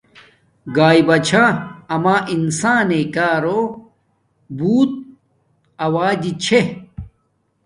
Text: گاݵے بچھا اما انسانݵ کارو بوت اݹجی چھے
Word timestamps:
گاݵے 0.75 1.01
بچھا 1.07 1.43
اما 1.93 2.15
انسانݵ 2.33 3.01
کارو 3.15 3.61
بوت 4.57 4.91
اݹجی 5.83 6.31
چھے 6.43 6.59